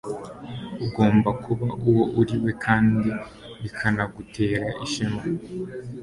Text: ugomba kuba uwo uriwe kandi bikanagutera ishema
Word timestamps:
ugomba 0.85 1.29
kuba 1.43 1.67
uwo 1.87 2.03
uriwe 2.19 2.51
kandi 2.65 3.09
bikanagutera 3.61 4.67
ishema 4.85 5.23